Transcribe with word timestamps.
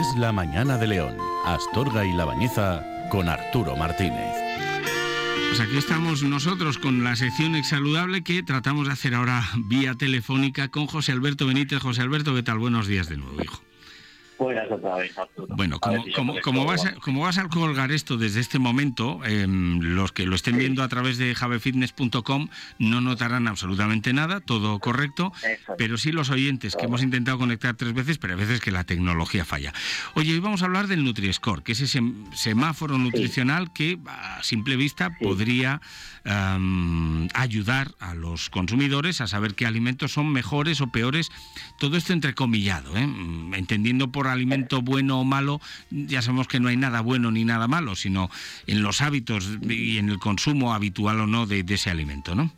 Es 0.00 0.16
la 0.16 0.32
mañana 0.32 0.78
de 0.78 0.86
León, 0.86 1.18
Astorga 1.44 2.06
y 2.06 2.14
La 2.14 2.24
Bañeza 2.24 2.82
con 3.10 3.28
Arturo 3.28 3.76
Martínez. 3.76 4.34
Pues 5.48 5.60
aquí 5.60 5.76
estamos 5.76 6.22
nosotros 6.22 6.78
con 6.78 7.04
la 7.04 7.16
sección 7.16 7.54
Exsaludable 7.54 8.22
que 8.22 8.42
tratamos 8.42 8.86
de 8.86 8.94
hacer 8.94 9.14
ahora 9.14 9.46
vía 9.56 9.94
telefónica 9.94 10.68
con 10.68 10.86
José 10.86 11.12
Alberto 11.12 11.46
Benítez. 11.46 11.82
José 11.82 12.00
Alberto, 12.00 12.34
¿qué 12.34 12.42
tal? 12.42 12.56
Buenos 12.56 12.86
días 12.86 13.10
de 13.10 13.18
nuevo, 13.18 13.42
hijo. 13.42 13.60
Bueno, 15.48 15.78
como, 15.80 16.64
vas 16.64 16.86
a, 16.86 16.94
como 16.94 17.22
vas 17.22 17.38
a 17.38 17.48
colgar 17.48 17.92
esto 17.92 18.16
desde 18.16 18.40
este 18.40 18.58
momento, 18.58 19.20
em, 19.24 19.80
los 19.80 20.12
que 20.12 20.24
lo 20.24 20.34
estén 20.34 20.56
viendo 20.56 20.82
a 20.82 20.88
través 20.88 21.18
de 21.18 21.34
javefitness.com 21.34 22.48
no 22.78 23.00
notarán 23.00 23.48
absolutamente 23.48 24.12
nada, 24.12 24.40
todo 24.40 24.78
correcto, 24.78 25.32
pero 25.76 25.98
sí 25.98 26.10
los 26.12 26.30
oyentes 26.30 26.74
que 26.74 26.86
hemos 26.86 27.02
intentado 27.02 27.38
conectar 27.38 27.74
tres 27.74 27.92
veces, 27.92 28.18
pero 28.18 28.34
hay 28.34 28.40
veces 28.40 28.60
que 28.60 28.70
la 28.70 28.84
tecnología 28.84 29.44
falla. 29.44 29.72
Oye, 30.14 30.32
hoy 30.32 30.40
vamos 30.40 30.62
a 30.62 30.66
hablar 30.66 30.86
del 30.86 31.04
Nutri-Score, 31.04 31.62
que 31.62 31.72
es 31.72 31.80
ese 31.80 32.00
semáforo 32.32 32.98
nutricional 32.98 33.72
que 33.72 33.98
a 34.06 34.42
simple 34.42 34.76
vista 34.76 35.10
podría 35.20 35.80
ayudar 37.34 37.92
a 37.98 38.14
los 38.14 38.50
consumidores 38.50 39.20
a 39.20 39.26
saber 39.26 39.54
qué 39.54 39.66
alimentos 39.66 40.12
son 40.12 40.32
mejores 40.32 40.80
o 40.80 40.88
peores, 40.88 41.30
todo 41.78 41.96
esto 41.96 42.12
entrecomillado, 42.12 42.96
¿eh? 42.96 43.02
entendiendo 43.02 44.12
por 44.12 44.28
alimento 44.30 44.82
bueno 44.82 45.20
o 45.20 45.24
malo, 45.24 45.60
ya 45.90 46.22
sabemos 46.22 46.48
que 46.48 46.60
no 46.60 46.68
hay 46.68 46.76
nada 46.76 47.00
bueno 47.00 47.30
ni 47.30 47.44
nada 47.44 47.68
malo, 47.68 47.94
sino 47.94 48.30
en 48.66 48.82
los 48.82 49.00
hábitos 49.02 49.48
y 49.62 49.98
en 49.98 50.08
el 50.08 50.18
consumo 50.18 50.74
habitual 50.74 51.20
o 51.20 51.26
no 51.26 51.46
de, 51.46 51.64
ese 51.68 51.90
alimento, 51.90 52.34
¿no? 52.34 52.50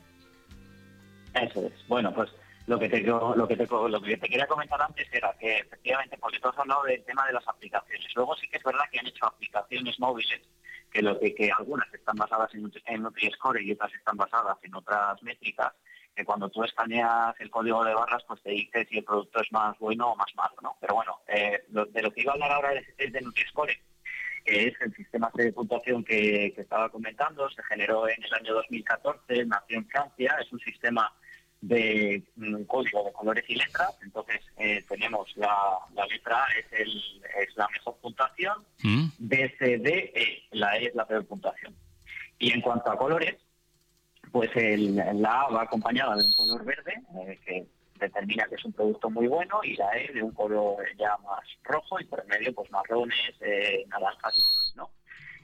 Eso 1.34 1.66
es. 1.66 1.72
Bueno, 1.88 2.12
pues 2.14 2.30
lo 2.66 2.78
que 2.78 2.88
te 2.88 3.02
lo 3.02 3.48
que 3.48 3.56
te, 3.56 3.66
lo 3.66 4.02
que 4.02 4.16
te 4.16 4.28
quería 4.28 4.46
comentar 4.46 4.80
antes 4.80 5.08
era 5.12 5.34
que 5.38 5.58
efectivamente 5.58 6.16
porque 6.18 6.38
tú 6.38 6.48
has 6.48 6.58
hablado 6.58 6.84
del 6.84 7.02
tema 7.04 7.27
de 7.27 7.32
las 7.32 7.46
aplicaciones 7.48 8.06
luego 8.14 8.36
sí 8.36 8.46
que 8.46 8.58
es 8.58 8.62
verdad 8.62 8.84
que 8.92 9.00
han 9.00 9.06
hecho 9.06 9.27
aplicaciones 9.27 9.98
móviles 9.98 10.41
que 10.92 11.02
lo 11.02 11.18
que, 11.18 11.34
que 11.34 11.50
algunas 11.50 11.92
están 11.92 12.16
basadas 12.16 12.54
en, 12.54 12.70
en 12.86 13.02
Nutri-Score 13.02 13.62
y 13.62 13.72
otras 13.72 13.92
están 13.94 14.16
basadas 14.16 14.58
en 14.62 14.75
otras 14.75 15.20
métricas 15.22 15.72
que 16.14 16.24
cuando 16.24 16.48
tú 16.50 16.62
escaneas 16.62 17.34
el 17.41 17.50
código 17.50 17.84
de 17.84 17.94
barras, 17.94 18.22
pues 18.27 18.42
te 18.42 18.50
dice 18.50 18.86
si 18.86 18.98
el 18.98 19.05
producto 19.05 19.41
es 19.41 19.50
más 19.52 19.78
bueno 19.78 20.12
o 20.12 20.16
más 20.16 20.34
malo, 20.34 20.54
¿no? 20.62 20.77
Pero 20.80 20.94
bueno, 20.94 21.20
eh, 21.28 21.64
de 21.69 22.02
lo 22.02 22.10
que 22.10 22.20
iba 22.20 22.32
a 22.32 22.34
hablar 22.34 22.52
ahora 22.52 22.74
es 22.74 23.12
de 23.12 23.20
Nutri-Score, 23.20 23.78
que 24.44 24.69
es 24.69 24.74
el 24.80 24.94
sistema 24.94 25.30
de 25.34 25.52
puntuación 25.52 26.04
que, 26.04 26.46
estaba 26.56 26.88
comentando, 26.88 27.48
se 27.50 27.62
generó 27.64 28.08
en 28.08 28.22
el 28.22 28.34
año 28.34 28.54
2014, 28.54 29.46
nació 29.46 29.78
en 29.78 29.88
Francia, 29.88 30.36
es 30.41 30.52
un 30.52 30.60
sistema 30.60 31.12
de 31.60 32.24
un 32.36 32.64
código 32.64 33.04
de 33.04 33.12
colores 33.12 33.44
y 33.48 33.54
letras, 33.54 33.97
entonces 34.02 34.41
eh, 34.58 34.84
tenemos 34.88 35.34
la, 35.36 35.78
letra 36.10 36.44
A 36.44 36.47
es, 36.58 36.66
el, 36.72 37.22
es 37.38 37.56
la 37.56 37.69
mejor 37.69 37.97
puntuación, 37.98 38.54
mm. 38.82 39.06
B, 39.19 39.54
C, 39.58 39.78
D, 39.78 40.12
E, 40.14 40.48
la 40.50 40.76
E 40.76 40.86
es 40.86 40.94
la 40.94 41.06
peor 41.06 41.24
puntuación. 41.24 41.74
Y 42.38 42.50
en 42.50 42.60
cuanto 42.60 42.91
a 42.91 42.98
colores, 42.98 43.36
pues 44.33 44.50
el, 44.55 44.97
la 44.97 45.42
A 45.42 45.50
va 45.50 45.62
acompañada 45.62 46.16
de 46.16 46.25
un 46.25 46.33
color 46.33 46.64
verde, 46.64 46.94
eh, 47.27 47.38
que 47.44 47.66
determina 48.00 48.47
que 48.47 48.56
es 48.56 48.64
un 48.64 48.72
producto 48.72 49.11
muy 49.11 49.28
bueno, 49.28 49.61
y 49.62 49.77
la 49.77 49.97
E 49.97 50.12
de 50.12 50.22
un 50.22 50.33
color 50.33 50.84
ya 50.98 51.16
más 51.19 51.44
rojo, 51.62 52.00
y 52.00 52.05
por 52.05 52.20
el 52.20 52.27
medio 52.27 52.53
pues 52.55 52.70
marrones, 52.70 53.36
eh, 53.41 53.84
naranjas 53.88 54.34
y 54.34 54.41
demás, 54.41 54.72
¿no? 54.77 54.91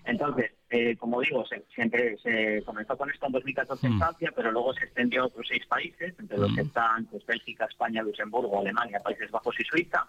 Entonces, 0.04 0.52
eh, 0.70 0.96
como 0.96 1.20
digo, 1.20 1.44
siempre 1.74 2.16
se 2.22 2.62
comenzó 2.64 2.96
con 2.96 3.10
esto 3.10 3.26
en 3.26 3.32
2014 3.32 3.86
en 3.86 3.94
mm. 3.94 3.98
Francia, 3.98 4.32
pero 4.34 4.50
luego 4.50 4.72
se 4.72 4.84
extendió 4.84 5.22
a 5.22 5.26
otros 5.26 5.46
seis 5.46 5.66
países, 5.66 6.14
entre 6.18 6.38
los 6.38 6.54
que 6.54 6.62
mm. 6.62 6.66
están 6.66 7.04
pues, 7.06 7.26
Bélgica, 7.26 7.66
España, 7.66 8.02
Luxemburgo, 8.02 8.58
Alemania, 8.58 9.00
Países 9.00 9.30
Bajos 9.30 9.54
y 9.60 9.64
Suiza. 9.64 10.06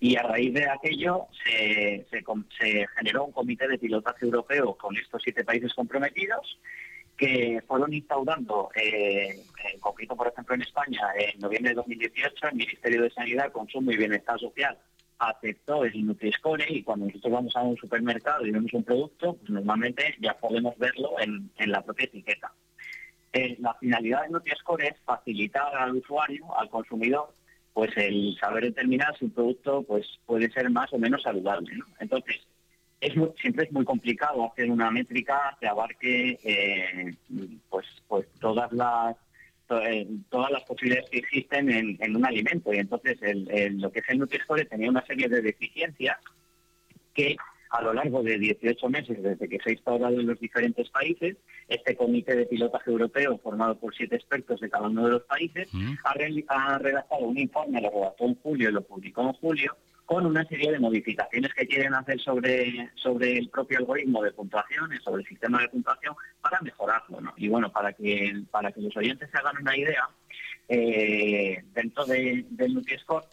Y 0.00 0.16
a 0.16 0.22
raíz 0.22 0.52
de 0.54 0.68
aquello 0.68 1.26
se, 1.44 2.06
se, 2.10 2.24
se 2.58 2.86
generó 2.96 3.26
un 3.26 3.32
comité 3.32 3.68
de 3.68 3.78
pilotaje 3.78 4.24
europeo 4.24 4.74
con 4.74 4.96
estos 4.96 5.22
siete 5.22 5.44
países 5.44 5.74
comprometidos 5.74 6.58
que 7.20 7.62
fueron 7.68 7.92
instaurando, 7.92 8.70
eh, 8.74 9.44
en 9.74 9.80
concreto, 9.80 10.16
por 10.16 10.28
ejemplo, 10.28 10.54
en 10.54 10.62
España, 10.62 11.02
en 11.18 11.38
noviembre 11.38 11.72
de 11.72 11.74
2018, 11.74 12.48
el 12.48 12.56
Ministerio 12.56 13.02
de 13.02 13.10
Sanidad, 13.10 13.52
Consumo 13.52 13.92
y 13.92 13.98
Bienestar 13.98 14.40
Social 14.40 14.78
aceptó 15.18 15.84
el 15.84 15.92
Nutri-Score 16.06 16.64
y 16.70 16.82
cuando 16.82 17.04
nosotros 17.04 17.30
vamos 17.30 17.54
a 17.54 17.60
un 17.60 17.76
supermercado 17.76 18.46
y 18.46 18.52
vemos 18.52 18.72
un 18.72 18.84
producto, 18.84 19.34
pues 19.34 19.50
normalmente 19.50 20.16
ya 20.18 20.32
podemos 20.32 20.78
verlo 20.78 21.10
en, 21.20 21.50
la 21.70 21.82
propia 21.82 22.06
etiqueta. 22.06 22.50
Eh, 23.34 23.54
la 23.60 23.74
finalidad 23.74 24.22
del 24.22 24.32
Nutri-Score 24.32 24.84
es 24.84 24.94
facilitar 25.04 25.76
al 25.76 25.96
usuario, 25.96 26.46
al 26.58 26.70
consumidor, 26.70 27.34
pues 27.74 27.94
el 27.98 28.34
saber 28.40 28.64
determinar 28.64 29.14
si 29.18 29.26
un 29.26 29.32
producto 29.32 29.82
pues 29.82 30.06
puede 30.24 30.50
ser 30.52 30.70
más 30.70 30.90
o 30.94 30.98
menos 30.98 31.22
saludable. 31.22 31.70
Entonces, 31.98 32.40
es 33.00 33.14
siempre 33.40 33.64
es 33.64 33.72
muy 33.72 33.84
complicado 33.84 34.44
hacer 34.44 34.70
una 34.70 34.90
métrica 34.90 35.56
que 35.58 35.66
abarque 35.66 36.38
eh, 36.44 37.14
pues 37.68 37.86
pues 38.06 38.26
todas 38.40 38.70
las 38.72 39.16
eh, 39.70 40.06
todas 40.28 40.50
las 40.50 40.64
posibilidades 40.64 41.08
que 41.10 41.18
existen 41.18 41.70
en, 41.70 42.16
un 42.16 42.26
alimento. 42.26 42.72
Y 42.72 42.78
entonces 42.78 43.18
lo 43.20 43.92
que 43.92 44.00
es 44.00 44.08
el 44.08 44.18
Nutri-Score 44.18 44.66
tenía 44.66 44.90
una 44.90 45.06
serie 45.06 45.28
de 45.28 45.40
deficiencias 45.40 46.18
que 47.14 47.36
a 47.70 47.80
lo 47.82 47.92
largo 47.92 48.22
de 48.22 48.36
18 48.36 48.88
meses 48.88 49.22
desde 49.22 49.48
que 49.48 49.58
se 49.58 49.70
ha 49.70 49.72
instaurado 49.72 50.18
en 50.18 50.26
los 50.26 50.40
diferentes 50.40 50.90
países 50.90 51.36
este 51.68 51.94
comité 51.94 52.34
de 52.34 52.46
pilotaje 52.46 52.90
europeo 52.90 53.38
formado 53.38 53.78
por 53.78 53.94
siete 53.94 54.16
expertos 54.16 54.60
de 54.60 54.68
cada 54.68 54.88
uno 54.88 55.04
de 55.04 55.12
los 55.12 55.22
países 55.22 55.68
ha, 56.02 56.74
ha 56.74 56.78
redactado 56.78 57.26
un 57.26 57.38
informe 57.38 57.80
lo 57.80 57.90
redactó 57.90 58.24
en 58.24 58.34
julio 58.36 58.70
y 58.70 58.72
lo 58.72 58.82
publicó 58.82 59.22
en 59.22 59.32
julio 59.34 59.76
con 60.10 60.26
una 60.26 60.44
serie 60.46 60.72
de 60.72 60.80
modificaciones 60.80 61.54
que 61.54 61.68
quieren 61.68 61.94
hacer 61.94 62.18
sobre, 62.18 62.90
sobre 62.96 63.38
el 63.38 63.48
propio 63.48 63.78
algoritmo 63.78 64.20
de 64.24 64.32
puntuación, 64.32 64.90
sobre 65.04 65.22
el 65.22 65.28
sistema 65.28 65.60
de 65.60 65.68
puntuación, 65.68 66.16
para 66.40 66.60
mejorarlo. 66.62 67.20
¿no? 67.20 67.32
Y 67.36 67.46
bueno, 67.46 67.70
para 67.70 67.92
que, 67.92 68.42
para 68.50 68.72
que 68.72 68.80
los 68.80 68.96
oyentes 68.96 69.30
se 69.30 69.38
hagan 69.38 69.54
una 69.60 69.76
idea, 69.76 70.08
eh, 70.68 71.62
dentro 71.72 72.04
de, 72.06 72.44
del 72.50 72.74
NutriScore 72.74 73.24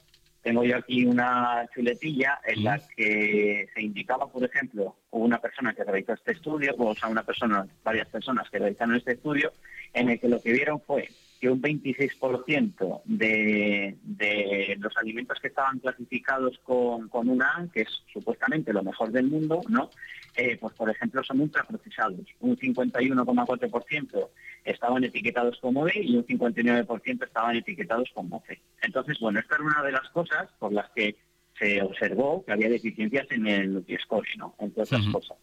tengo 0.44 0.64
yo 0.64 0.78
aquí 0.78 1.04
una 1.04 1.68
chuletilla 1.74 2.40
en 2.46 2.64
la 2.64 2.80
que 2.96 3.68
se 3.74 3.82
indicaba, 3.82 4.28
por 4.32 4.44
ejemplo, 4.44 4.98
una 5.10 5.40
persona 5.40 5.74
que 5.74 5.84
realizó 5.84 6.14
este 6.14 6.34
estudio, 6.34 6.76
o 6.78 6.94
sea, 6.94 7.10
una 7.10 7.24
persona, 7.24 7.66
varias 7.84 8.08
personas 8.10 8.48
que 8.52 8.60
realizaron 8.60 8.96
este 8.96 9.14
estudio, 9.14 9.52
en 9.94 10.10
el 10.10 10.20
que 10.20 10.30
lo 10.30 10.40
que 10.40 10.52
vieron 10.52 10.80
fue 10.82 11.10
que 11.40 11.50
un 11.50 11.62
26% 11.62 13.02
de, 13.06 13.98
de 14.04 14.78
los 14.80 14.96
alimentos 14.98 15.40
que 15.40 15.48
estaban 15.48 15.80
clasificados 15.80 16.58
con, 16.64 17.10
con 17.10 17.30
una 17.30 17.58
A, 17.58 17.68
que 17.72 17.82
es 17.82 18.04
supuestamente 18.12 18.74
lo 18.74 18.84
mejor 18.84 19.12
del 19.12 19.28
mundo, 19.28 19.62
¿no? 19.70 19.90
Eh, 20.36 20.58
pues 20.60 20.74
por 20.76 20.90
ejemplo 20.90 21.24
son 21.24 21.42
ultraprocesados. 21.42 22.22
Un 22.40 22.58
51,4% 22.58 24.30
estaban 24.66 25.04
etiquetados 25.04 25.58
como 25.60 25.84
B 25.84 25.94
y 25.96 26.16
un 26.16 26.26
59% 26.26 27.26
estaban 27.26 27.56
etiquetados 27.56 28.10
como 28.14 28.44
C. 28.48 28.60
Entonces, 28.82 29.18
bueno, 29.20 29.40
esta 29.40 29.56
era 29.56 29.64
una 29.64 29.84
de 29.84 29.92
las 29.92 30.10
cosas 30.10 30.48
por 30.60 30.74
las 30.74 30.90
que 30.92 31.16
se 31.58 31.82
observó 31.82 32.46
que 32.46 32.52
había 32.52 32.70
deficiencias 32.70 33.26
en 33.32 33.48
el 33.48 33.74
Nutri-Score, 33.74 34.38
¿no? 34.38 34.56
Entre 34.60 34.84
otras 34.84 35.08
cosas. 35.08 35.38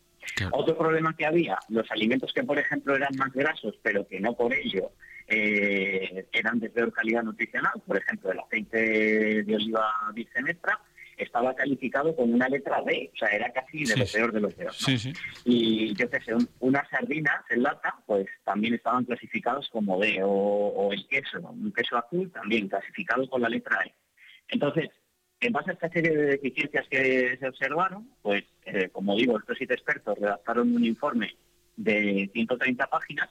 Otro 0.53 0.77
problema 0.77 1.15
que 1.17 1.27
había, 1.27 1.59
los 1.69 1.91
alimentos 1.91 2.33
que 2.33 2.45
por 2.45 2.59
ejemplo 2.59 2.95
eran 2.95 3.15
más 3.17 3.33
grasos, 3.33 3.75
pero 3.83 4.07
que 4.07 4.21
no 4.21 4.35
por 4.35 4.53
ello 4.55 4.93
eh, 5.27 6.27
eran 6.33 6.59
de 6.61 6.71
peor 6.71 6.93
calidad 6.93 7.23
nutricional. 7.23 7.73
Por 7.87 7.97
ejemplo, 7.97 8.33
el 8.33 8.41
aceite 8.41 9.43
de 9.45 9.55
oliva 9.57 9.93
virgen 10.15 10.49
extra 10.49 10.81
estaba 11.17 11.55
calificado 11.55 12.15
con 12.15 12.33
una 12.33 12.49
letra 12.49 12.83
D, 12.83 13.11
o 13.13 13.17
sea, 13.17 13.29
era 13.29 13.53
casi 13.53 13.85
de 13.85 13.97
lo 13.97 14.05
peor 14.07 14.33
de 14.33 14.41
los 14.41 14.55
peores. 14.55 15.09
Y 15.45 15.95
yo 15.95 16.11
qué 16.11 16.21
sé, 16.21 16.33
unas 16.61 16.89
sardinas 16.89 17.45
en 17.51 17.63
lata, 17.63 17.97
pues 18.07 18.27
también 18.45 18.75
estaban 18.75 19.05
clasificados 19.05 19.69
como 19.71 20.01
D, 20.01 20.21
o, 20.23 20.91
el 20.93 21.07
queso, 21.07 21.39
un 21.41 21.73
queso 21.73 21.97
azul 21.97 22.31
también 22.33 22.69
clasificado 22.69 23.29
con 23.29 23.43
la 23.43 23.49
letra 23.49 23.79
E. 23.85 23.95
Entonces, 24.49 24.91
en 25.41 25.53
base 25.53 25.71
a 25.71 25.75
esta 25.75 25.89
serie 25.91 26.17
de 26.17 26.27
deficiencias 26.27 26.87
que 26.89 27.37
se 27.39 27.49
observaron, 27.49 28.09
pues, 28.23 28.45
eh, 28.65 28.89
como 28.91 29.17
digo, 29.17 29.39
estos 29.39 29.57
siete 29.57 29.75
expertos 29.75 30.19
redactaron 30.19 30.75
un 30.75 30.85
informe 30.85 31.37
de 31.77 32.31
130 32.33 32.87
páginas 32.87 33.29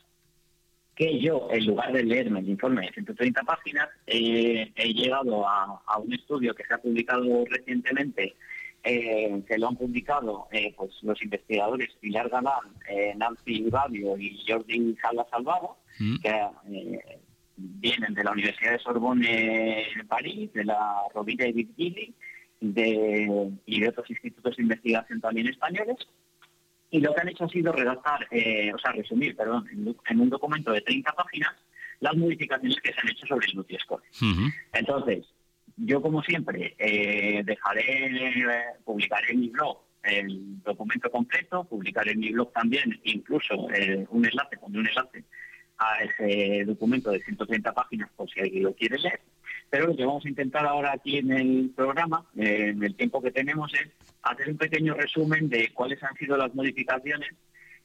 que 0.95 1.19
yo, 1.19 1.47
en 1.51 1.65
lugar 1.65 1.91
de 1.91 2.03
leerme 2.03 2.39
el 2.39 2.49
informe 2.49 2.81
de 2.85 2.93
130 2.93 3.43
páginas, 3.43 3.89
he 4.05 4.93
llegado 4.93 5.47
a, 5.47 5.97
un 5.97 6.13
estudio 6.13 6.53
que 6.53 6.63
se 6.65 6.73
ha 6.73 6.77
publicado 6.77 7.45
recientemente, 7.45 8.35
eh, 8.83 9.41
que 9.47 9.57
lo 9.57 9.69
han 9.69 9.77
publicado 9.77 10.47
eh, 10.51 10.73
pues 10.75 10.91
los 11.03 11.21
investigadores 11.23 11.89
Pilar 12.01 12.29
Galán, 12.29 12.75
eh, 12.89 13.13
Nancy 13.15 13.63
Babio 13.69 14.17
y 14.17 14.43
Jordi 14.45 14.95
Sala 15.01 15.25
Salvado, 15.31 15.77
mm. 15.99 16.17
que 16.17 16.49
vienen 17.55 18.13
de 18.13 18.23
la 18.23 18.31
Universidad 18.31 18.73
de 18.73 18.79
Sorbonne 18.79 19.89
en 19.93 20.07
París, 20.07 20.51
de 20.53 20.65
la 20.65 20.95
Rovira 21.13 21.47
y 21.47 21.53
Virgili, 21.53 22.13
de, 22.59 23.51
y 23.65 23.79
de 23.79 23.89
otros 23.89 24.09
institutos 24.09 24.55
de 24.57 24.63
investigación 24.63 25.21
también 25.21 25.47
españoles, 25.47 25.97
y 26.93 26.99
lo 26.99 27.11
que 27.11 27.21
han 27.21 27.29
hecho 27.29 27.45
ha 27.45 27.49
sido 27.49 27.71
redactar, 27.71 28.27
eh, 28.29 28.71
o 28.71 28.77
sea, 28.77 28.91
resumir, 28.91 29.35
perdón, 29.35 29.67
en, 29.71 30.19
un 30.19 30.29
documento 30.29 30.71
de 30.71 30.81
30 30.81 31.11
páginas 31.13 31.51
las 32.01 32.15
modificaciones 32.15 32.79
que 32.81 32.93
se 32.93 32.99
han 32.99 33.09
hecho 33.09 33.25
sobre 33.25 33.47
el 33.47 33.55
Nutri-Score. 33.55 34.03
Entonces, 34.73 35.25
yo 35.75 36.03
como 36.03 36.21
siempre 36.21 36.75
eh, 36.77 37.41
dejaré, 37.43 38.75
publicaré 38.85 39.31
en 39.31 39.39
mi 39.39 39.49
blog 39.49 39.79
el 40.03 40.61
documento 40.61 41.09
completo, 41.09 41.63
publicaré 41.63 42.11
en 42.11 42.19
mi 42.19 42.31
blog 42.31 42.53
también 42.53 42.99
incluso 43.05 43.55
un 43.55 44.25
enlace, 44.25 44.57
pondré 44.57 44.81
un 44.81 44.87
enlace 44.87 45.23
a 45.79 46.03
ese 46.03 46.63
documento 46.65 47.09
de 47.09 47.23
130 47.23 47.73
páginas 47.73 48.11
por 48.15 48.29
si 48.29 48.39
alguien 48.39 48.65
lo 48.65 48.75
quiere 48.75 48.99
leer. 48.99 49.19
Pero 49.71 49.87
lo 49.87 49.95
que 49.95 50.05
vamos 50.05 50.23
a 50.25 50.29
intentar 50.29 50.67
ahora 50.67 50.91
aquí 50.93 51.17
en 51.17 51.31
el 51.31 51.71
programa, 51.75 52.23
en 52.35 52.83
el 52.83 52.93
tiempo 52.93 53.19
que 53.19 53.31
tenemos, 53.31 53.73
es 53.73 53.89
hacer 54.23 54.49
un 54.49 54.57
pequeño 54.57 54.93
resumen 54.93 55.49
de 55.49 55.71
cuáles 55.73 56.01
han 56.03 56.15
sido 56.15 56.37
las 56.37 56.53
modificaciones 56.55 57.29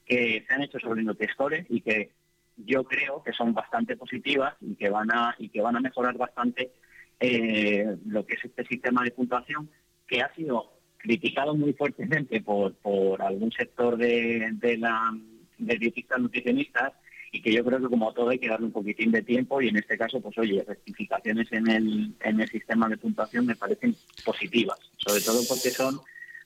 que 0.05 0.43
se 0.47 0.53
han 0.53 0.63
hecho 0.63 0.79
sobre 0.79 1.03
Nutri-Score 1.03 1.65
y 1.69 1.81
que 1.81 2.11
yo 2.57 2.83
creo 2.83 3.23
que 3.23 3.33
son 3.33 3.53
bastante 3.53 3.95
positivas 3.95 4.55
y 4.61 4.75
que 4.75 4.89
van 4.89 5.11
a 5.11 5.35
y 5.37 5.49
que 5.49 5.61
van 5.61 5.75
a 5.75 5.81
mejorar 5.81 6.17
bastante 6.17 6.71
eh, 7.19 7.95
lo 8.05 8.25
que 8.25 8.35
es 8.35 8.45
este 8.45 8.65
sistema 8.65 9.03
de 9.03 9.11
puntuación 9.11 9.69
que 10.07 10.21
ha 10.21 10.33
sido 10.33 10.73
criticado 10.97 11.55
muy 11.55 11.73
fuertemente 11.73 12.41
por, 12.41 12.73
por 12.75 13.21
algún 13.21 13.51
sector 13.51 13.97
de, 13.97 14.49
de 14.53 14.77
la 14.77 15.13
de 15.57 15.77
dietistas 15.77 16.19
nutricionistas 16.19 16.93
y 17.31 17.41
que 17.41 17.53
yo 17.53 17.63
creo 17.63 17.79
que 17.79 17.87
como 17.87 18.11
todo 18.13 18.29
hay 18.29 18.39
que 18.39 18.49
darle 18.49 18.67
un 18.67 18.71
poquitín 18.71 19.11
de 19.11 19.21
tiempo 19.21 19.61
y 19.61 19.67
en 19.67 19.77
este 19.77 19.97
caso, 19.97 20.19
pues 20.19 20.37
oye, 20.37 20.63
rectificaciones 20.67 21.51
en 21.51 21.69
el, 21.69 22.15
en 22.21 22.41
el 22.41 22.49
sistema 22.49 22.89
de 22.89 22.97
puntuación 22.97 23.45
me 23.45 23.55
parecen 23.55 23.95
positivas, 24.25 24.79
sobre 24.97 25.21
todo 25.21 25.41
porque 25.47 25.69
son 25.69 25.99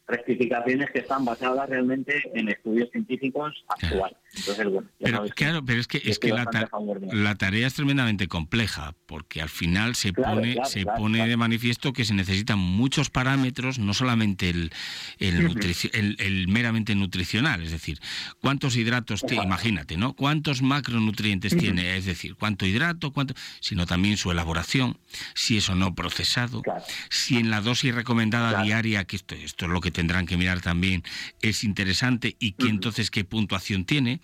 rectificaciones 0.08 0.92
que 0.92 1.00
están 1.00 1.26
basadas 1.26 1.70
realmente 1.70 2.22
en 2.34 2.50
estudios 2.50 2.90
científicos 2.92 3.66
actuales. 3.68 4.18
Entonces, 4.36 4.66
bueno, 4.66 4.88
pero, 5.00 5.26
claro, 5.36 5.64
pero 5.64 5.80
es 5.80 5.88
que, 5.88 6.02
es 6.04 6.18
que 6.18 6.30
la, 6.30 7.36
tarea 7.36 7.68
es 7.68 7.74
tremendamente 7.76 8.28
compleja, 8.28 8.96
porque 9.06 9.42
al 9.42 9.50
final 9.50 9.96
se 9.96 10.12
pone, 10.12 10.58
se 10.66 10.86
pone 10.86 11.28
de 11.28 11.38
manifiesto 11.38 11.94
que 11.94 12.04
se 12.04 12.16
necesitan 12.16 12.58
muchos 12.58 13.12
parámetros, 13.12 13.78
no 13.78 13.94
solamente 13.94 14.50
el, 14.50 14.72
el, 15.20 16.48
meramente 16.48 16.96
nutricional, 16.96 17.62
es 17.62 17.72
decir, 17.72 18.00
cuántos 18.42 18.76
hidratos 18.76 19.22
tiene, 19.22 19.44
imagínate, 19.44 19.98
¿no? 19.98 20.14
Cuántos 20.14 20.64
macronutrientes 20.64 21.56
tiene, 21.56 21.96
es 21.96 22.06
decir, 22.06 22.36
cuánto 22.36 22.66
hidrato, 22.66 23.12
cuánto, 23.12 23.36
sino 23.60 23.86
también 23.86 24.18
su 24.18 24.32
elaboración, 24.32 24.98
si 25.36 25.58
es 25.58 25.70
o 25.70 25.76
no 25.76 25.94
procesado, 25.94 26.64
si 27.10 27.38
en 27.38 27.52
la 27.52 27.62
dosis 27.62 27.94
recomendada 27.94 28.64
diaria, 28.64 29.06
que 29.06 29.16
esto, 29.16 29.36
esto 29.36 29.66
es 29.66 29.72
lo 29.72 29.80
que 29.80 29.92
tendrán 29.92 30.26
que 30.26 30.38
mirar 30.38 30.62
también, 30.62 31.04
es 31.44 31.64
interesante 31.64 32.36
y 32.40 32.54
que 32.54 32.68
entonces 32.68 33.12
qué 33.12 33.24
puntuación 33.24 33.86
tiene 33.86 34.23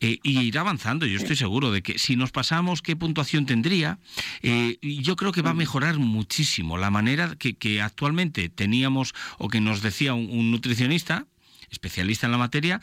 eh, 0.00 0.20
y 0.22 0.40
ir 0.40 0.58
avanzando. 0.58 1.06
Yo 1.06 1.18
estoy 1.18 1.34
seguro 1.34 1.72
de 1.72 1.82
que 1.82 1.98
si 1.98 2.14
nos 2.14 2.30
pasamos, 2.30 2.82
¿qué 2.82 2.94
puntuación 2.94 3.46
tendría? 3.46 3.98
Eh, 4.42 4.78
yo 4.80 5.16
creo 5.16 5.32
que 5.32 5.42
va 5.42 5.50
a 5.50 5.54
mejorar 5.54 5.98
muchísimo 5.98 6.78
la 6.78 6.90
manera 6.90 7.34
que, 7.36 7.82
actualmente 7.82 8.48
teníamos 8.48 9.14
o 9.38 9.48
que 9.48 9.60
nos 9.60 9.82
decía 9.82 10.14
un, 10.14 10.50
nutricionista, 10.50 11.26
especialista 11.70 12.26
en 12.26 12.32
la 12.32 12.38
materia, 12.38 12.80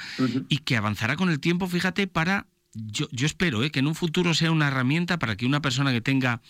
y 0.49 0.59
que 0.59 0.75
avanzará 0.75 1.15
con 1.15 1.29
el 1.29 1.39
tiempo, 1.39 1.67
fíjate, 1.67 2.07
para... 2.07 2.47
Yo, 2.75 3.07
yo 3.11 3.25
espero 3.25 3.63
eh, 3.63 3.71
que 3.71 3.79
en 3.79 3.87
un 3.87 3.95
futuro 3.95 4.33
sea 4.33 4.51
una 4.51 4.67
herramienta 4.67 5.17
para 5.17 5.35
que 5.35 5.45
una 5.45 5.61
persona 5.61 5.91
que 5.91 6.01
tenga 6.01 6.41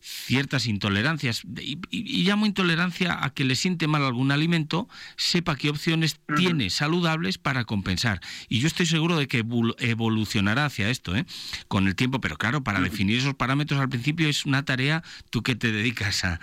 ciertas 0.00 0.66
intolerancias, 0.66 1.42
y, 1.60 2.22
llamo 2.22 2.46
intolerancia 2.46 3.24
a 3.24 3.30
que 3.30 3.44
le 3.44 3.56
siente 3.56 3.88
mal 3.88 4.04
algún 4.04 4.30
alimento, 4.30 4.88
sepa 5.16 5.56
qué 5.56 5.70
opciones 5.70 6.20
tiene 6.36 6.70
saludables 6.70 7.38
para 7.38 7.64
compensar. 7.64 8.20
Y 8.48 8.60
yo 8.60 8.68
estoy 8.68 8.86
seguro 8.86 9.16
de 9.16 9.26
que 9.26 9.44
evolucionará 9.78 10.66
hacia 10.66 10.90
esto 10.90 11.16
¿eh? 11.16 11.26
con 11.66 11.88
el 11.88 11.96
tiempo, 11.96 12.20
pero 12.20 12.36
claro, 12.36 12.62
para 12.62 12.80
definir 12.80 13.18
esos 13.18 13.34
parámetros 13.34 13.80
al 13.80 13.88
principio 13.88 14.28
es 14.28 14.46
una 14.46 14.64
tarea, 14.64 15.02
tú 15.30 15.42
que 15.42 15.56
te 15.56 15.72
dedicas 15.72 16.24
a, 16.24 16.40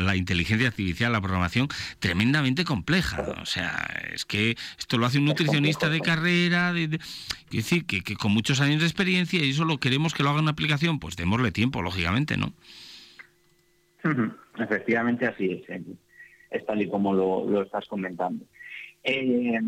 la 0.00 0.16
inteligencia 0.16 0.68
artificial, 0.68 1.10
a 1.10 1.18
la 1.18 1.20
programación, 1.20 1.68
tremendamente 1.98 2.64
compleja. 2.64 3.22
O 3.40 3.46
sea, 3.46 3.88
es 4.12 4.24
que 4.24 4.56
esto 4.78 4.98
lo 4.98 5.06
hace 5.06 5.18
un 5.18 5.24
nutricionista 5.24 5.88
de 5.88 6.00
carrera, 6.00 6.72
de, 6.72 7.00
decir, 7.50 7.86
que, 7.86 8.02
que 8.02 8.16
con 8.16 8.32
muchos 8.32 8.57
años 8.60 8.80
de 8.80 8.86
experiencia 8.86 9.44
y 9.44 9.50
eso 9.50 9.64
lo 9.64 9.78
queremos 9.78 10.14
que 10.14 10.22
lo 10.22 10.30
haga 10.30 10.40
una 10.40 10.52
aplicación, 10.52 10.98
pues 10.98 11.16
démosle 11.16 11.52
tiempo, 11.52 11.82
lógicamente, 11.82 12.36
¿no? 12.36 12.52
Efectivamente 14.58 15.26
así 15.26 15.64
es, 15.68 15.82
es 16.50 16.66
tal 16.66 16.82
y 16.82 16.88
como 16.88 17.14
lo, 17.14 17.62
estás 17.62 17.86
comentando. 17.88 18.44
Eh, 19.04 19.60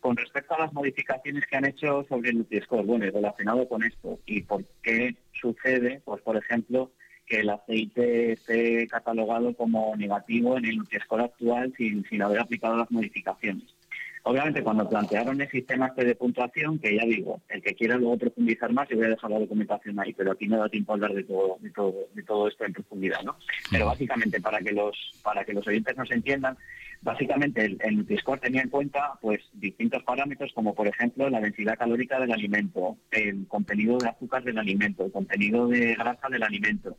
con 0.00 0.16
respecto 0.16 0.54
a 0.54 0.58
las 0.58 0.72
modificaciones 0.72 1.46
que 1.46 1.56
han 1.56 1.64
hecho 1.64 2.04
sobre 2.08 2.30
el 2.30 2.38
Nutri-Score, 2.38 2.84
bueno, 2.84 3.06
relacionado 3.06 3.68
con 3.68 3.84
esto, 3.84 4.18
¿y 4.26 4.42
por 4.42 4.64
qué 4.82 5.14
sucede? 5.32 6.02
Pues, 6.04 6.20
por 6.22 6.36
ejemplo, 6.36 6.90
que 7.26 7.40
el 7.40 7.50
aceite 7.50 8.32
esté 8.32 8.86
catalogado 8.88 9.54
como 9.54 9.94
negativo 9.96 10.58
en 10.58 10.64
el 10.64 10.78
Nutri-Score 10.78 11.22
actual 11.22 11.72
sin, 11.76 12.04
sin 12.08 12.20
haber 12.20 12.40
aplicado 12.40 12.76
las 12.76 12.90
modificaciones. 12.90 13.74
Obviamente, 14.24 14.62
cuando 14.62 14.88
plantearon 14.88 15.40
el 15.40 15.50
sistema 15.50 15.88
este 15.88 16.04
de 16.04 16.14
puntuación, 16.14 16.78
que 16.78 16.94
ya 16.96 17.04
digo, 17.04 17.40
el 17.48 17.60
que 17.60 17.74
quiera 17.74 17.96
luego 17.96 18.18
profundizar 18.18 18.72
más, 18.72 18.88
yo 18.88 18.96
voy 18.96 19.06
a 19.06 19.10
dejar 19.10 19.30
la 19.30 19.40
documentación 19.40 19.98
ahí, 19.98 20.12
pero 20.12 20.32
aquí 20.32 20.46
no 20.46 20.58
da 20.58 20.68
tiempo 20.68 20.92
a 20.92 20.94
hablar 20.94 21.12
de 21.12 21.24
todo, 21.24 21.56
de 21.60 21.70
todo, 21.70 21.94
de 22.14 22.22
todo 22.22 22.46
esto 22.46 22.64
en 22.64 22.72
profundidad, 22.72 23.20
¿no? 23.24 23.36
Pero 23.70 23.86
básicamente, 23.86 24.40
para 24.40 24.60
que 24.60 24.72
los, 24.72 24.96
para 25.24 25.44
que 25.44 25.52
los 25.52 25.66
oyentes 25.66 25.96
nos 25.96 26.10
entiendan, 26.12 26.56
básicamente 27.00 27.64
el, 27.64 27.78
el 27.82 27.98
Nutri-Score 27.98 28.38
tenía 28.38 28.62
en 28.62 28.68
cuenta 28.68 29.14
pues 29.20 29.40
distintos 29.54 30.04
parámetros, 30.04 30.52
como 30.54 30.72
por 30.72 30.86
ejemplo 30.86 31.28
la 31.28 31.40
densidad 31.40 31.76
calórica 31.76 32.20
del 32.20 32.30
alimento, 32.30 32.96
el 33.10 33.46
contenido 33.48 33.98
de 33.98 34.08
azúcar 34.08 34.44
del 34.44 34.58
alimento, 34.58 35.04
el 35.04 35.10
contenido 35.12 35.66
de 35.66 35.94
grasa 35.96 36.28
del 36.28 36.44
alimento, 36.44 36.96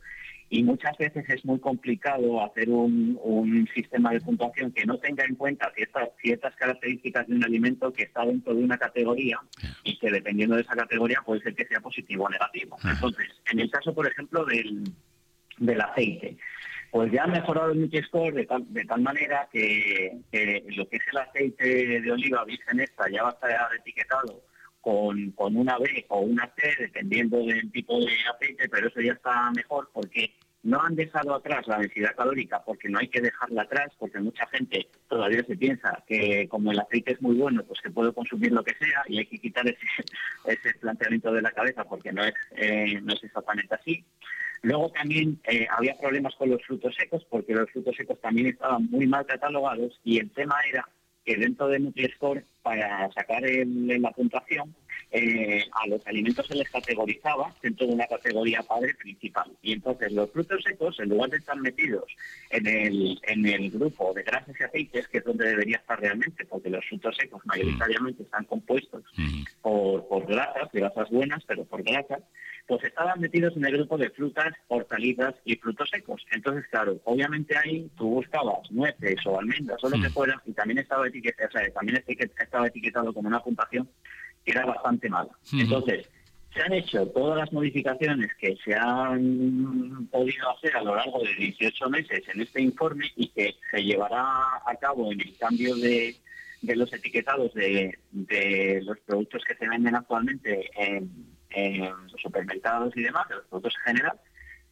y 0.50 0.62
muchas 0.62 0.96
veces 0.98 1.24
es 1.28 1.44
muy 1.44 1.58
complicado 1.58 2.44
hacer 2.44 2.68
un, 2.68 3.68
sistema 3.74 4.12
de 4.12 4.20
puntuación 4.20 4.70
que 4.72 4.84
no 4.84 4.98
tenga 4.98 5.24
en 5.24 5.34
cuenta 5.34 5.72
ciertas, 5.74 6.10
ciertas 6.20 6.54
características 6.54 7.26
de 7.26 7.34
un 7.34 7.44
alimento 7.44 7.92
que 7.92 8.04
está 8.04 8.24
dentro 8.24 8.54
de 8.54 8.62
una 8.62 8.78
categoría 8.78 9.40
y 9.82 9.98
que 9.98 10.10
dependiendo 10.10 10.54
de 10.54 10.62
esa 10.62 10.76
categoría 10.76 11.20
puede 11.24 11.40
ser 11.40 11.54
que 11.54 11.66
sea 11.66 11.80
positivo 11.80 12.24
o 12.24 12.28
negativo. 12.28 12.76
Entonces, 12.84 13.28
en 13.50 13.60
el 13.60 13.70
caso, 13.70 13.92
por 13.94 14.06
ejemplo, 14.06 14.44
del, 14.44 14.84
del 15.58 15.80
aceite, 15.80 16.36
pues 16.90 17.10
ya 17.10 17.24
ha 17.24 17.26
mejorado 17.26 17.72
el 17.72 17.80
Nutri-Score 17.80 18.34
de 18.34 18.46
tal, 18.46 18.72
de 18.72 18.84
tal 18.84 19.00
manera 19.00 19.48
que, 19.50 20.16
lo 20.76 20.88
que 20.88 20.96
es 20.96 21.02
el 21.10 21.18
aceite 21.18 22.00
de 22.00 22.12
oliva 22.12 22.44
virgen 22.44 22.78
extra 22.78 23.10
ya 23.10 23.24
va 23.24 23.30
a 23.30 23.32
estar 23.32 23.50
etiquetado 23.80 24.42
con, 24.84 25.30
con 25.32 25.56
una 25.56 25.78
B 25.78 26.04
o 26.08 26.20
una 26.20 26.52
C, 26.56 26.70
dependiendo 26.78 27.38
del 27.38 27.72
tipo 27.72 27.98
de 27.98 28.12
aceite, 28.32 28.68
pero 28.68 28.88
eso 28.88 29.00
ya 29.00 29.12
está 29.12 29.50
mejor 29.52 29.90
porque 29.92 30.34
no 30.62 30.80
han 30.80 30.94
dejado 30.94 31.34
atrás 31.34 31.66
la 31.66 31.78
densidad 31.78 32.14
calórica 32.16 32.62
porque 32.64 32.88
no 32.88 32.98
hay 32.98 33.08
que 33.08 33.20
dejarla 33.20 33.62
atrás, 33.62 33.92
porque 33.98 34.18
mucha 34.18 34.46
gente 34.48 34.86
todavía 35.08 35.42
se 35.44 35.56
piensa 35.56 36.02
que 36.06 36.46
como 36.48 36.72
el 36.72 36.80
aceite 36.80 37.12
es 37.12 37.22
muy 37.22 37.36
bueno, 37.36 37.64
pues 37.64 37.80
que 37.80 37.90
puedo 37.90 38.12
consumir 38.12 38.52
lo 38.52 38.62
que 38.62 38.74
sea 38.74 39.02
y 39.08 39.18
hay 39.18 39.26
que 39.26 39.38
quitar 39.38 39.66
ese, 39.66 39.78
ese 40.46 40.74
planteamiento 40.78 41.32
de 41.32 41.42
la 41.42 41.50
cabeza 41.50 41.84
porque 41.84 42.12
no 42.12 42.22
es, 42.22 42.34
eh, 42.56 43.00
no 43.02 43.14
es 43.14 43.24
exactamente 43.24 43.74
así. 43.74 44.04
Luego 44.62 44.90
también 44.90 45.38
eh, 45.44 45.66
había 45.70 45.98
problemas 45.98 46.34
con 46.36 46.50
los 46.50 46.62
frutos 46.62 46.94
secos 46.94 47.26
porque 47.28 47.54
los 47.54 47.70
frutos 47.70 47.94
secos 47.96 48.20
también 48.20 48.48
estaban 48.48 48.90
muy 48.90 49.06
mal 49.06 49.26
catalogados 49.26 50.00
y 50.04 50.18
el 50.18 50.30
tema 50.30 50.56
era 50.68 50.88
que 51.24 51.36
dentro 51.36 51.68
de 51.68 51.78
NutriScore, 51.78 52.44
para 52.62 53.10
sacar 53.12 53.42
la 53.42 54.10
puntuación, 54.10 54.74
eh, 55.16 55.64
a 55.70 55.86
los 55.86 56.04
alimentos 56.08 56.44
se 56.44 56.56
les 56.56 56.68
categorizaba 56.68 57.54
dentro 57.62 57.86
de 57.86 57.92
una 57.94 58.06
categoría 58.08 58.62
padre 58.62 58.94
principal. 58.94 59.48
Y 59.62 59.72
entonces 59.72 60.10
los 60.10 60.28
frutos 60.32 60.64
secos, 60.64 60.98
en 60.98 61.08
lugar 61.08 61.30
de 61.30 61.36
estar 61.36 61.56
metidos 61.56 62.04
en 62.50 62.66
el, 62.66 63.20
en 63.22 63.46
el 63.46 63.70
grupo 63.70 64.12
de 64.12 64.24
grasas 64.24 64.56
y 64.58 64.64
aceites, 64.64 65.06
que 65.06 65.18
es 65.18 65.24
donde 65.24 65.46
debería 65.46 65.76
estar 65.76 66.00
realmente, 66.00 66.44
porque 66.46 66.68
los 66.68 66.84
frutos 66.86 67.16
secos 67.16 67.40
mayoritariamente 67.46 68.24
están 68.24 68.44
compuestos 68.46 69.04
por, 69.62 70.08
por 70.08 70.26
grasas, 70.26 70.68
grasas 70.72 71.08
buenas, 71.10 71.44
pero 71.46 71.64
por 71.64 71.84
grasas, 71.84 72.24
pues 72.66 72.82
estaban 72.82 73.20
metidos 73.20 73.56
en 73.56 73.66
el 73.66 73.76
grupo 73.76 73.96
de 73.96 74.10
frutas, 74.10 74.52
hortalizas 74.66 75.34
y 75.44 75.54
frutos 75.56 75.90
secos. 75.90 76.26
Entonces, 76.32 76.64
claro, 76.70 77.00
obviamente 77.04 77.56
ahí 77.56 77.88
tú 77.96 78.08
buscabas 78.08 78.68
nueces 78.72 79.24
o 79.26 79.38
almendras 79.38 79.78
o 79.84 79.90
lo 79.90 80.00
que 80.00 80.08
mm. 80.08 80.12
fuera 80.12 80.42
y 80.44 80.52
también 80.54 80.78
estaba 80.78 81.06
etiquetado, 81.06 81.48
o 81.48 81.52
sea, 81.52 81.72
también 81.72 82.02
estaba 82.08 82.66
etiquetado 82.66 83.12
como 83.12 83.28
una 83.28 83.40
puntuación 83.40 83.88
era 84.52 84.66
bastante 84.66 85.08
mala. 85.08 85.30
Entonces, 85.52 86.08
se 86.52 86.62
han 86.62 86.72
hecho 86.72 87.06
todas 87.08 87.38
las 87.38 87.52
modificaciones 87.52 88.32
que 88.36 88.56
se 88.64 88.74
han 88.74 90.06
podido 90.10 90.50
hacer 90.50 90.76
a 90.76 90.82
lo 90.82 90.94
largo 90.94 91.20
de 91.22 91.34
18 91.34 91.90
meses 91.90 92.22
en 92.32 92.42
este 92.42 92.62
informe 92.62 93.10
y 93.16 93.28
que 93.28 93.54
se 93.70 93.82
llevará 93.82 94.24
a 94.64 94.74
cabo 94.80 95.10
en 95.10 95.20
el 95.20 95.36
cambio 95.36 95.74
de, 95.76 96.14
de 96.62 96.76
los 96.76 96.92
etiquetados 96.92 97.52
de, 97.54 97.98
de 98.12 98.80
los 98.84 98.98
productos 99.00 99.42
que 99.44 99.56
se 99.56 99.68
venden 99.68 99.96
actualmente 99.96 100.70
en 100.76 101.34
en 101.54 101.84
los 101.84 102.20
supermercados 102.20 102.96
y 102.96 103.02
demás, 103.02 103.28
de 103.28 103.36
los 103.36 103.44
productos 103.46 103.74
en 103.76 103.94
general, 103.94 104.20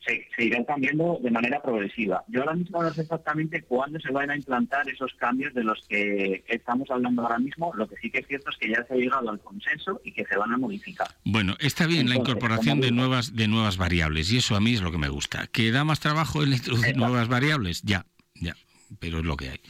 se, 0.05 0.45
irán 0.45 0.65
cambiando 0.65 1.19
de 1.23 1.31
manera 1.31 1.63
progresiva. 1.63 2.25
Yo 2.29 2.41
ahora 2.41 2.55
mismo 2.55 2.83
no 2.83 2.93
sé 2.93 3.03
exactamente 3.03 3.63
cuándo 3.63 4.01
se 4.01 4.11
van 4.13 4.31
a 4.31 4.37
implantar 4.37 4.89
esos 4.89 5.13
cambios 5.15 5.55
de 5.55 5.65
los 5.65 5.87
que, 5.89 6.45
estamos 6.49 6.91
hablando 6.91 7.23
ahora 7.23 7.39
mismo. 7.39 7.73
Lo 7.75 7.89
que 7.89 7.97
sí 7.97 8.11
que 8.11 8.19
es 8.19 8.27
cierto 8.27 8.51
es 8.51 8.57
que 8.57 8.71
ya 8.71 8.85
se 8.85 8.95
ha 8.95 8.97
llegado 8.97 9.31
al 9.31 9.41
consenso 9.41 10.01
y 10.05 10.13
que 10.13 10.25
se 10.25 10.37
van 10.37 10.53
a 10.53 10.59
modificar. 10.59 11.09
Bueno, 11.25 11.55
está 11.61 11.87
bien 11.87 12.09
la 12.09 12.17
incorporación 12.17 12.81
de 12.81 12.91
nuevas 12.91 13.35
de 13.35 13.49
nuevas 13.49 13.77
variables 13.77 14.33
y 14.33 14.39
eso 14.39 14.57
a 14.57 14.61
mí 14.61 14.75
es 14.75 14.83
lo 14.83 14.91
que 14.91 14.99
me 14.99 15.09
gusta. 15.09 15.47
¿Que 15.47 15.71
da 15.71 15.85
más 15.85 16.01
trabajo 16.01 16.43
el 16.43 16.53
introducir 16.53 16.97
nuevas 16.97 17.29
variables? 17.29 17.83
Ya, 17.83 18.07
ya, 18.35 18.55
pero 18.99 19.19
es 19.19 19.25
lo 19.25 19.37
que 19.37 19.51
hay. 19.51 19.61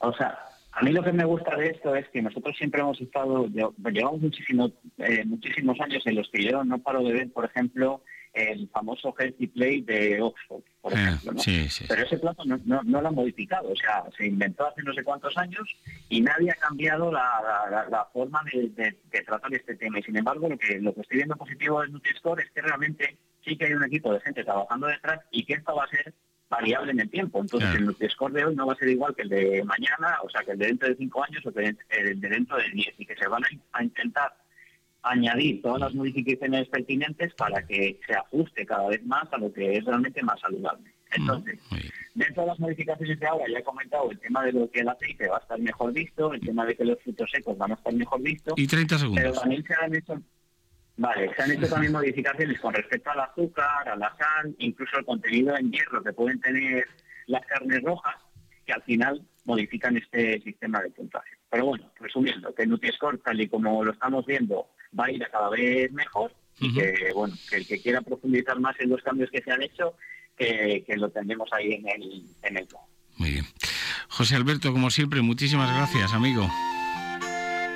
O 0.00 0.12
sea, 0.12 0.38
a 0.72 0.82
mí 0.82 0.92
lo 0.92 1.02
que 1.02 1.12
me 1.12 1.24
gusta 1.24 1.56
de 1.56 1.68
esto 1.68 1.94
es 1.94 2.08
que 2.08 2.20
nosotros 2.20 2.56
siempre 2.56 2.80
hemos 2.80 3.00
estado, 3.00 3.46
llevamos 3.46 4.20
muchísimo, 4.20 4.72
eh, 4.98 5.24
muchísimos 5.24 5.80
años 5.80 6.02
en 6.06 6.16
los 6.16 6.28
que 6.30 6.42
yo 6.42 6.64
no 6.64 6.78
paro 6.78 7.02
de 7.02 7.12
ver, 7.12 7.32
por 7.32 7.44
ejemplo, 7.44 8.02
el 8.34 8.68
famoso 8.68 9.14
Healthy 9.16 9.46
Play 9.46 9.80
de 9.82 10.20
Oxford, 10.20 10.62
por 10.82 10.92
ah, 10.94 11.00
ejemplo. 11.00 11.32
¿no? 11.32 11.42
Pero 11.88 12.02
ese 12.02 12.18
plazo 12.18 12.42
no, 12.44 12.82
lo 12.82 13.08
han 13.08 13.14
modificado, 13.14 13.70
o 13.70 13.76
sea, 13.76 14.04
se 14.16 14.26
inventó 14.26 14.66
hace 14.66 14.82
no 14.82 14.92
sé 14.92 15.04
cuántos 15.04 15.36
años 15.38 15.62
y 16.08 16.20
nadie 16.20 16.50
ha 16.50 16.56
cambiado 16.56 17.12
la, 17.12 18.08
forma 18.12 18.42
de, 18.52 18.96
tratar 19.24 19.54
este 19.54 19.76
tema. 19.76 20.00
Y 20.00 20.02
sin 20.02 20.16
embargo, 20.16 20.48
lo 20.48 20.58
que, 20.58 20.80
lo 20.80 20.92
que 20.92 21.02
estoy 21.02 21.18
viendo 21.18 21.36
positivo 21.36 21.80
del 21.80 21.92
Nutri-Score 21.92 22.42
es 22.42 22.50
que 22.50 22.62
realmente 22.62 23.16
sí 23.44 23.56
que 23.56 23.66
hay 23.66 23.74
un 23.74 23.84
equipo 23.84 24.12
de 24.12 24.20
gente 24.20 24.44
trabajando 24.44 24.88
detrás 24.88 25.20
y 25.30 25.44
que 25.44 25.54
esto 25.54 25.74
va 25.74 25.84
a 25.84 25.88
ser 25.88 26.12
variable 26.48 26.92
en 26.92 27.00
el 27.00 27.10
tiempo. 27.10 27.40
Entonces, 27.40 27.72
el 27.74 27.86
Nutri-Score 27.86 28.32
de 28.32 28.44
hoy 28.44 28.56
no 28.56 28.66
va 28.66 28.72
a 28.72 28.76
ser 28.76 28.88
igual 28.88 29.14
que 29.14 29.22
el 29.22 29.28
de 29.28 29.64
mañana, 29.64 30.18
o 30.22 30.28
sea, 30.28 30.42
que 30.42 30.52
el 30.52 30.58
de 30.58 30.66
dentro 30.66 30.88
de 30.88 30.96
cinco 30.96 31.22
años 31.22 31.46
o 31.46 31.52
que 31.52 31.76
el 31.90 32.20
de 32.20 32.28
dentro 32.28 32.56
de 32.56 32.68
diez, 32.70 32.94
y 32.98 33.06
que 33.06 33.16
se 33.16 33.28
van 33.28 33.42
a 33.72 33.82
intentar 33.82 34.43
añadir 35.04 35.60
todas 35.62 35.80
las 35.80 35.94
modificaciones 35.94 36.68
pertinentes 36.68 37.34
para 37.34 37.64
que 37.66 38.00
se 38.06 38.14
ajuste 38.14 38.66
cada 38.66 38.88
vez 38.88 39.04
más 39.04 39.30
a 39.32 39.38
lo 39.38 39.52
que 39.52 39.76
es 39.76 39.84
realmente 39.84 40.22
más 40.22 40.40
saludable. 40.40 40.90
Entonces, 41.12 41.60
dentro 42.14 42.42
de 42.42 42.48
las 42.48 42.58
modificaciones 42.58 43.20
de 43.20 43.26
ahora 43.26 43.44
ya 43.48 43.58
he 43.58 43.62
comentado 43.62 44.10
el 44.10 44.18
tema 44.18 44.44
de 44.44 44.52
lo 44.52 44.70
que 44.70 44.80
el 44.80 44.88
aceite 44.88 45.28
va 45.28 45.36
a 45.36 45.40
estar 45.40 45.58
mejor 45.60 45.92
visto, 45.92 46.32
el 46.32 46.40
tema 46.40 46.64
de 46.66 46.74
que 46.74 46.84
los 46.84 47.00
frutos 47.02 47.30
secos 47.30 47.56
van 47.56 47.72
a 47.72 47.74
estar 47.74 47.92
mejor 47.92 48.20
vistos. 48.22 48.54
Y 48.56 48.66
30 48.66 48.98
segundos. 48.98 49.22
Pero 49.22 49.40
también 49.40 49.64
se 49.64 49.74
han 49.74 49.94
hecho, 49.94 50.22
vale, 50.96 51.30
se 51.36 51.42
han 51.42 51.50
hecho 51.52 51.68
también 51.68 51.92
modificaciones 52.00 52.60
con 52.60 52.74
respecto 52.74 53.10
al 53.10 53.20
azúcar, 53.20 53.88
a 53.88 53.96
la 53.96 54.16
sal, 54.16 54.54
incluso 54.58 54.98
el 54.98 55.04
contenido 55.04 55.56
en 55.56 55.70
hierro 55.70 56.02
que 56.02 56.12
pueden 56.12 56.40
tener 56.40 56.86
las 57.26 57.46
carnes 57.46 57.82
rojas, 57.82 58.16
que 58.66 58.72
al 58.72 58.82
final 58.82 59.22
modifican 59.44 59.96
este 59.96 60.40
sistema 60.40 60.80
de 60.80 60.90
puntuación. 60.90 61.38
Pero 61.50 61.66
bueno, 61.66 61.92
resumiendo, 62.00 62.52
que 62.54 62.66
Nutri-Score, 62.66 63.22
tal 63.22 63.40
y 63.40 63.48
como 63.48 63.84
lo 63.84 63.92
estamos 63.92 64.26
viendo, 64.26 64.70
va 64.98 65.06
a 65.06 65.10
ir 65.10 65.22
a 65.24 65.30
cada 65.30 65.50
vez 65.50 65.92
mejor 65.92 66.32
y 66.60 66.72
que, 66.72 67.12
bueno, 67.14 67.34
que 67.50 67.56
el 67.56 67.66
que 67.66 67.80
quiera 67.80 68.00
profundizar 68.00 68.58
más 68.60 68.78
en 68.78 68.90
los 68.90 69.02
cambios 69.02 69.30
que 69.30 69.42
se 69.42 69.50
han 69.50 69.62
hecho, 69.62 69.94
que, 70.36 70.84
lo 70.96 71.10
tendremos 71.10 71.48
ahí 71.52 71.72
en 71.72 71.88
el, 71.88 72.22
en 72.42 72.56
el 72.56 72.68
Muy 73.16 73.30
bien. 73.32 73.46
José 74.08 74.36
Alberto, 74.36 74.72
como 74.72 74.90
siempre, 74.90 75.20
muchísimas 75.20 75.74
gracias, 75.74 76.12
amigo. 76.12 76.48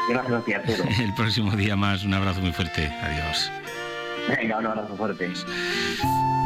Gracias 0.08 0.54
Arturo. 0.54 0.88
El 1.02 1.14
próximo 1.14 1.54
día 1.54 1.76
más, 1.76 2.04
un 2.04 2.14
abrazo 2.14 2.40
muy 2.40 2.52
fuerte. 2.52 2.86
Adiós. 2.86 3.50
Venga, 4.28 4.58
un 4.58 4.66
abrazo 4.66 4.96
fuerte. 4.96 5.30